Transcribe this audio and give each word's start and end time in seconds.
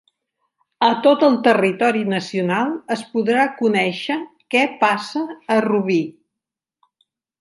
A 0.85 0.87
tot 1.07 1.25
el 1.27 1.35
territori 1.47 2.01
nacional 2.13 2.73
es 2.95 3.03
podrà 3.17 3.45
conèixer 3.61 4.17
què 4.55 4.65
passa 4.85 5.23
a 5.57 5.59
Rubí. 5.67 6.01